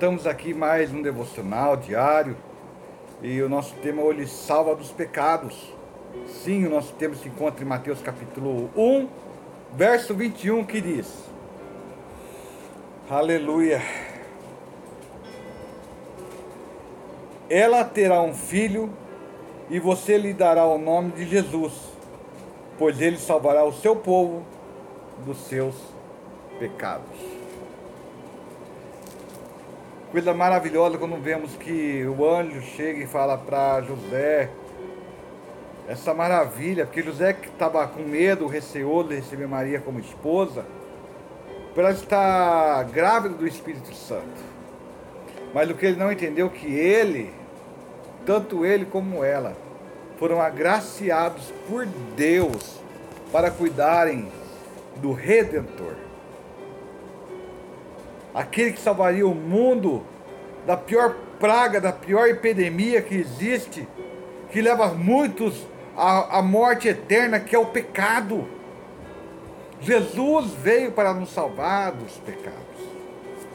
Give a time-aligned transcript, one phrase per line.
[0.00, 2.34] Estamos aqui mais um devocional diário
[3.20, 5.74] e o nosso tema hoje salva dos pecados.
[6.26, 9.06] Sim, o nosso tema se encontra em Mateus capítulo 1,
[9.74, 11.06] verso 21, que diz:
[13.10, 13.82] Aleluia.
[17.50, 18.88] Ela terá um filho
[19.68, 21.74] e você lhe dará o nome de Jesus,
[22.78, 24.46] pois ele salvará o seu povo
[25.26, 25.74] dos seus
[26.58, 27.39] pecados.
[30.10, 34.50] Coisa maravilhosa quando vemos que o anjo chega e fala para José
[35.86, 40.64] essa maravilha, porque José que estava com medo, receoso de receber Maria como esposa,
[41.72, 44.42] por ela estar grávida do Espírito Santo.
[45.54, 47.32] Mas o que ele não entendeu que ele,
[48.26, 49.56] tanto ele como ela,
[50.18, 52.80] foram agraciados por Deus
[53.30, 54.28] para cuidarem
[54.96, 56.09] do Redentor
[58.34, 60.02] aquele que salvaria o mundo
[60.66, 63.88] da pior praga, da pior epidemia que existe,
[64.50, 68.46] que leva muitos à, à morte eterna, que é o pecado.
[69.80, 72.60] Jesus veio para nos salvar dos pecados.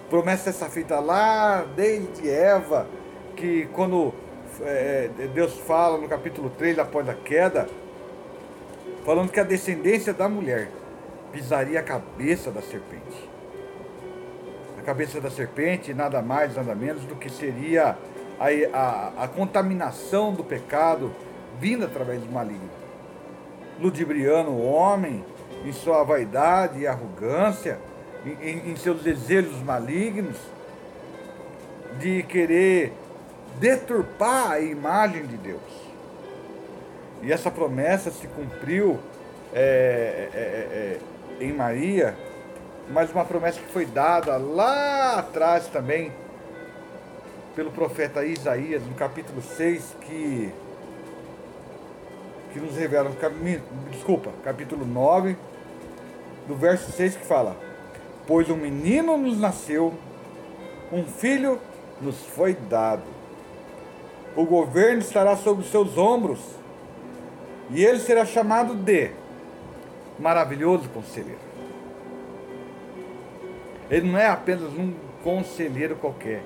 [0.09, 2.87] Promessa essa feita lá desde Eva,
[3.35, 4.13] que quando
[4.61, 7.67] é, Deus fala no capítulo 3, após a queda,
[9.05, 10.69] falando que a descendência da mulher
[11.31, 13.34] pisaria a cabeça da serpente
[14.85, 17.97] cabeça da serpente, nada mais, nada menos do que seria
[18.39, 21.11] a, a, a contaminação do pecado
[21.59, 22.69] vinda através do maligno.
[23.79, 25.25] Ludibriando o homem
[25.65, 27.79] em sua vaidade e arrogância,
[28.25, 30.37] em, em seus desejos malignos,
[31.99, 32.93] de querer
[33.59, 35.61] deturpar a imagem de Deus.
[37.23, 38.99] E essa promessa se cumpriu
[39.53, 40.99] é, é, é,
[41.41, 42.15] é em Maria
[42.89, 46.11] mas uma promessa que foi dada lá atrás também
[47.55, 50.51] pelo profeta Isaías, no capítulo 6, que,
[52.51, 53.11] que nos revela,
[53.91, 55.37] desculpa, capítulo 9,
[56.47, 57.55] do verso 6 que fala:
[58.27, 59.93] Pois um menino nos nasceu,
[60.91, 61.59] um filho
[62.01, 63.03] nos foi dado,
[64.35, 66.39] o governo estará sobre os seus ombros,
[67.71, 69.11] e ele será chamado de
[70.19, 71.54] Maravilhoso Conselheiro
[73.89, 76.43] ele não é apenas um conselheiro qualquer.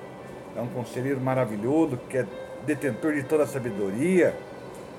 [0.56, 2.26] É um conselheiro maravilhoso que é
[2.66, 4.34] detentor de toda a sabedoria,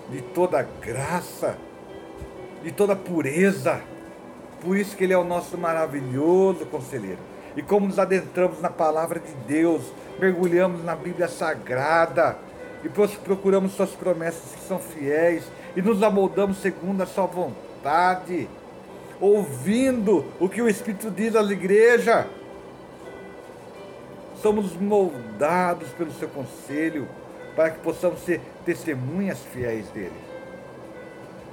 [0.09, 1.57] de toda a graça,
[2.63, 3.81] de toda a pureza.
[4.61, 7.19] Por isso que ele é o nosso maravilhoso conselheiro.
[7.55, 12.37] E como nos adentramos na palavra de Deus, mergulhamos na Bíblia Sagrada
[12.83, 15.43] e procuramos suas promessas que são fiéis
[15.75, 18.47] e nos amoldamos segundo a sua vontade
[19.21, 22.25] ouvindo o que o Espírito diz às igrejas.
[24.41, 27.07] Somos moldados pelo seu conselho
[27.55, 30.11] para que possamos ser testemunhas fiéis dele.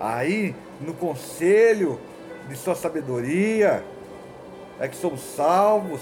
[0.01, 2.01] Aí, no conselho
[2.49, 3.85] de sua sabedoria,
[4.81, 6.01] é que somos salvos.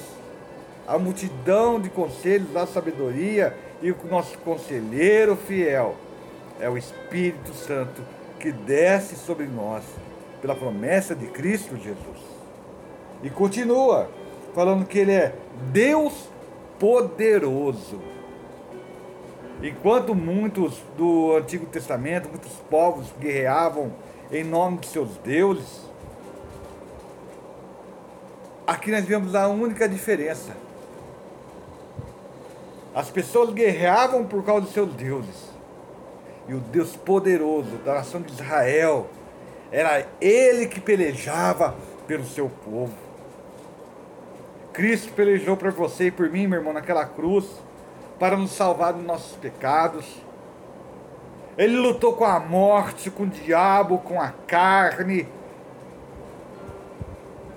[0.87, 5.97] A multidão de conselhos da sabedoria e o nosso conselheiro fiel
[6.61, 8.03] é o Espírito Santo
[8.39, 9.83] que desce sobre nós
[10.41, 12.19] pela promessa de Cristo Jesus.
[13.23, 14.09] E continua
[14.55, 15.35] falando que ele é
[15.73, 16.29] Deus
[16.79, 18.01] poderoso.
[19.63, 23.93] Enquanto muitos do Antigo Testamento, muitos povos guerreavam
[24.31, 25.83] em nome de seus deuses,
[28.67, 30.53] aqui nós vemos a única diferença.
[32.95, 35.51] As pessoas guerreavam por causa de seus deuses.
[36.49, 39.07] E o Deus poderoso da nação de Israel
[39.71, 41.75] era ele que pelejava
[42.07, 42.95] pelo seu povo.
[44.73, 47.47] Cristo pelejou por você e por mim, meu irmão, naquela cruz,
[48.19, 50.05] para nos salvar dos nossos pecados.
[51.57, 55.27] Ele lutou com a morte, com o diabo, com a carne.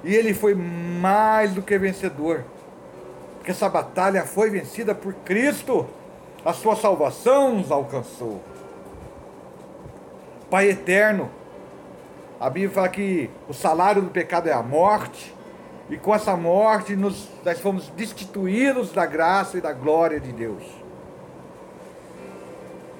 [0.04, 2.45] E ele foi mais do que vencedor.
[3.36, 5.86] Porque essa batalha foi vencida por Cristo.
[6.45, 8.42] A sua salvação nos alcançou.
[10.50, 11.30] Pai eterno,
[12.39, 15.36] a Bíblia fala que o salário do pecado é a morte,
[15.89, 17.27] e com essa morte nós
[17.62, 20.63] fomos destituídos da graça e da glória de Deus.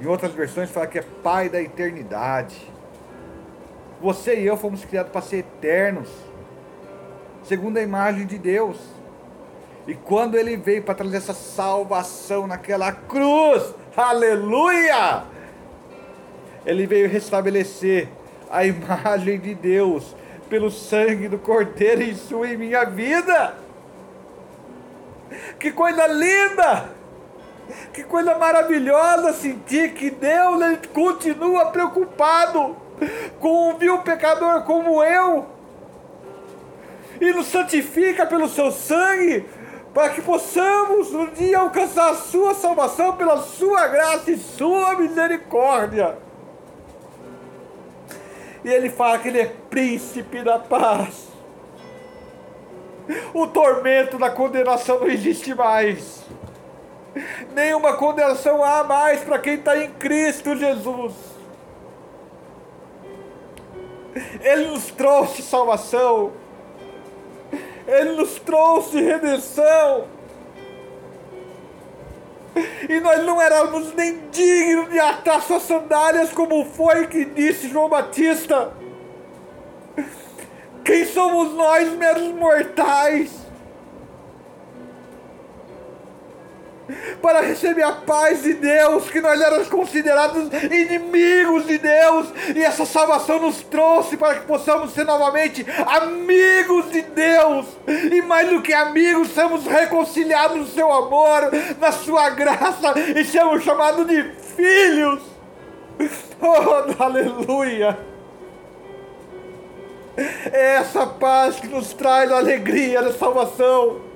[0.01, 2.69] Em outras versões fala que é Pai da eternidade.
[4.01, 6.09] Você e eu fomos criados para ser eternos,
[7.44, 8.77] segundo a imagem de Deus.
[9.88, 15.24] E quando ele veio para trazer essa salvação naquela cruz, aleluia!
[16.65, 18.09] Ele veio restabelecer
[18.50, 20.16] a imagem de Deus
[20.50, 23.56] pelo sangue do Cordeiro em sua e minha vida.
[25.60, 26.90] Que coisa linda!
[27.94, 32.75] Que coisa maravilhosa sentir que Deus ele continua preocupado
[33.40, 35.46] com um vil pecador como eu
[37.22, 39.46] e nos santifica pelo seu sangue
[39.94, 46.18] para que possamos um dia alcançar a sua salvação pela sua graça e sua misericórdia.
[48.64, 51.28] E ele fala que ele é príncipe da paz.
[53.34, 56.24] O tormento da condenação não existe mais.
[57.54, 61.14] Nenhuma condenação há mais para quem está em Cristo Jesus.
[64.42, 66.34] Ele nos trouxe salvação.
[67.88, 70.19] Ele nos trouxe redenção.
[72.89, 77.88] E nós não éramos nem dignos de atar suas sandálias, como foi que disse João
[77.88, 78.74] Batista.
[80.83, 83.30] Quem somos nós, meros mortais?
[87.21, 92.86] Para receber a paz de Deus, que nós éramos considerados inimigos de Deus, e essa
[92.86, 98.74] salvação nos trouxe para que possamos ser novamente amigos de Deus, e mais do que
[98.74, 104.24] amigos, sermos reconciliados no seu amor, na sua graça, e sermos chamados de
[104.56, 105.22] filhos.
[106.42, 108.00] Oh, aleluia!
[110.51, 114.09] É essa paz que nos traz a alegria da salvação.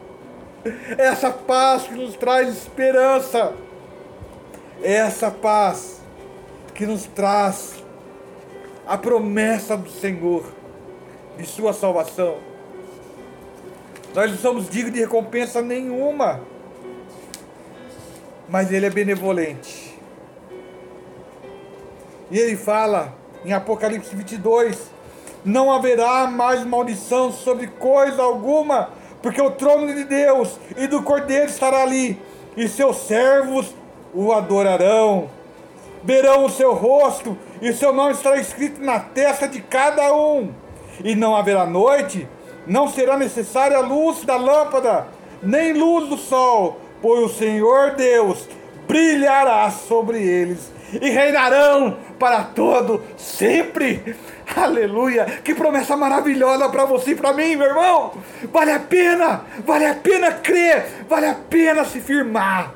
[0.97, 3.53] Essa paz que nos traz esperança.
[4.81, 6.01] Essa paz
[6.73, 7.83] que nos traz
[8.85, 10.43] a promessa do Senhor
[11.37, 12.37] de sua salvação.
[14.13, 16.41] Nós não somos dignos de recompensa nenhuma,
[18.47, 19.97] mas Ele é benevolente.
[22.29, 23.13] E Ele fala
[23.45, 24.93] em Apocalipse 22
[25.45, 28.89] não haverá mais maldição sobre coisa alguma,
[29.23, 32.21] porque o trono de Deus e do Cordeiro estará ali,
[32.57, 33.73] e seus servos
[34.13, 35.29] o adorarão.
[36.03, 40.51] Verão o seu rosto, e seu nome estará escrito na testa de cada um.
[41.01, 42.27] E não haverá noite,
[42.67, 45.07] não será necessária a luz da lâmpada,
[45.41, 48.49] nem luz do sol, pois o Senhor Deus
[48.85, 54.15] brilhará sobre eles e reinarão para todo sempre.
[54.55, 55.25] Aleluia!
[55.43, 58.13] Que promessa maravilhosa para você e para mim, meu irmão!
[58.51, 59.45] Vale a pena!
[59.65, 61.05] Vale a pena crer!
[61.07, 62.73] Vale a pena se firmar!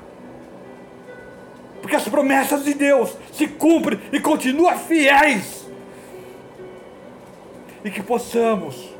[1.82, 5.68] Porque as promessas de Deus se cumprem e continuam fiéis.
[7.84, 8.94] E que possamos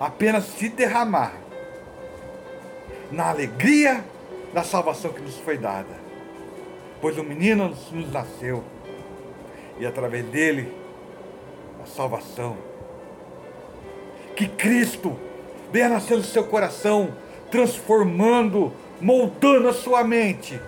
[0.00, 1.32] apenas se derramar
[3.10, 4.04] na alegria
[4.52, 6.05] da salvação que nos foi dada.
[7.00, 8.64] Pois o menino nos nasceu.
[9.78, 10.72] E através dele
[11.86, 12.56] salvação.
[14.34, 15.16] Que Cristo
[15.72, 17.14] venha nascer no seu coração,
[17.50, 20.60] transformando, moldando a sua mente,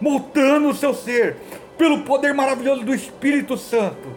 [0.00, 1.36] moldando o seu ser,
[1.76, 4.16] pelo poder maravilhoso do Espírito Santo,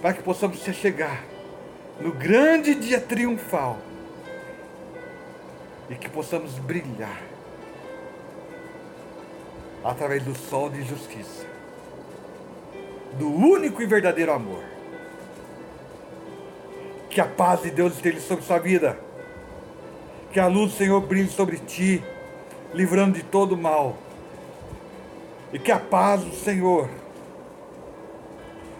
[0.00, 1.24] para que possamos se chegar
[2.00, 3.78] no grande dia triunfal.
[5.88, 7.31] E que possamos brilhar
[9.84, 11.44] através do sol de justiça,
[13.18, 14.62] do único e verdadeiro amor.
[17.10, 18.98] Que a paz de Deus esteja sobre sua vida.
[20.32, 22.02] Que a luz do Senhor brilhe sobre ti,
[22.72, 23.98] livrando de todo mal.
[25.52, 26.88] E que a paz do Senhor,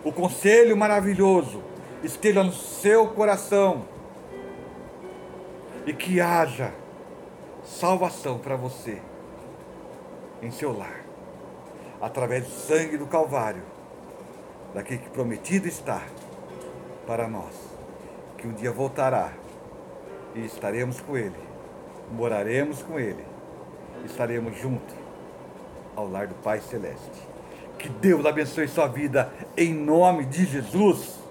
[0.02, 1.62] o conselho maravilhoso,
[2.02, 3.84] esteja no seu coração.
[5.86, 6.72] E que haja
[7.64, 8.98] salvação para você
[10.42, 11.00] em seu lar,
[12.00, 13.62] através do sangue do Calvário,
[14.74, 16.02] daquele que prometido está
[17.06, 17.72] para nós
[18.42, 19.32] que um dia voltará
[20.34, 21.38] e estaremos com Ele,
[22.10, 23.24] moraremos com Ele,
[24.04, 24.96] estaremos juntos
[25.94, 27.30] ao lar do Pai Celeste.
[27.78, 31.21] Que Deus abençoe sua vida em nome de Jesus.